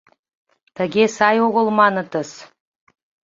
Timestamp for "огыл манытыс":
1.47-2.31